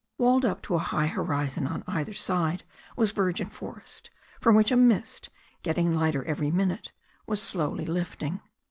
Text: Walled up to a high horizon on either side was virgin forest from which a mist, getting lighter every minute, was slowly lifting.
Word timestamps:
Walled 0.17 0.45
up 0.45 0.63
to 0.63 0.73
a 0.73 0.79
high 0.79 1.05
horizon 1.05 1.67
on 1.67 1.83
either 1.85 2.11
side 2.15 2.63
was 2.97 3.11
virgin 3.11 3.47
forest 3.51 4.09
from 4.39 4.55
which 4.55 4.71
a 4.71 4.75
mist, 4.75 5.29
getting 5.61 5.93
lighter 5.93 6.25
every 6.25 6.49
minute, 6.49 6.91
was 7.27 7.39
slowly 7.39 7.85
lifting. 7.85 8.41